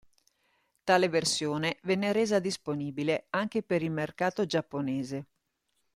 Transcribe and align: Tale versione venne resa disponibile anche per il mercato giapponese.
Tale 0.83 1.09
versione 1.09 1.77
venne 1.83 2.11
resa 2.11 2.39
disponibile 2.39 3.27
anche 3.29 3.61
per 3.61 3.83
il 3.83 3.91
mercato 3.91 4.47
giapponese. 4.47 5.27